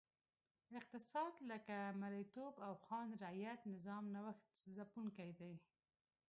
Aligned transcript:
اقتصاد 0.77 1.33
لکه 1.49 1.91
مریتوب 2.01 2.59
او 2.65 2.73
خان 2.85 3.07
رعیت 3.23 3.59
نظام 3.73 4.03
نوښت 4.15 4.53
ځپونکی 4.75 5.31
دی. 5.39 5.53